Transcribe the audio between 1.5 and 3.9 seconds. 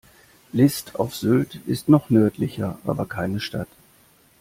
ist noch nördlicher, aber keine Stadt.